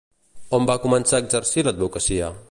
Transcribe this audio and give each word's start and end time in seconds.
On 0.59 0.63
va 0.69 0.77
començar 0.85 1.19
a 1.19 1.25
exercir 1.25 1.65
l'advocacia? 1.69 2.35